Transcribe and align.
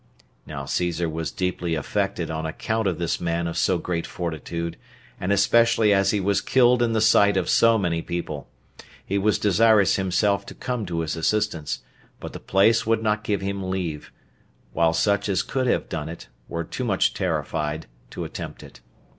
Now 0.47 0.65
Caesar 0.65 1.07
was 1.07 1.29
deeply 1.29 1.75
affected 1.75 2.31
on 2.31 2.43
account 2.47 2.87
of 2.87 2.97
this 2.97 3.21
man 3.21 3.45
of 3.45 3.55
so 3.55 3.77
great 3.77 4.07
fortitude, 4.07 4.75
and 5.19 5.31
especially 5.31 5.93
as 5.93 6.09
he 6.09 6.19
was 6.19 6.41
killed 6.41 6.81
in 6.81 6.93
the 6.93 6.99
sight 7.01 7.37
of 7.37 7.47
so 7.47 7.77
many 7.77 8.01
people; 8.01 8.49
he 9.05 9.19
was 9.19 9.37
desirous 9.37 9.97
himself 9.97 10.43
to 10.47 10.55
come 10.55 10.87
to 10.87 11.01
his 11.01 11.15
assistance, 11.15 11.83
but 12.19 12.33
the 12.33 12.39
place 12.39 12.83
would 12.83 13.03
not 13.03 13.23
give 13.23 13.41
him 13.41 13.69
leave, 13.69 14.11
while 14.73 14.93
such 14.93 15.29
as 15.29 15.43
could 15.43 15.67
have 15.67 15.87
done 15.87 16.09
it 16.09 16.29
were 16.49 16.63
too 16.63 16.83
much 16.83 17.13
terrified 17.13 17.85
to 18.09 18.23
attempt 18.23 18.63
it. 18.63 18.79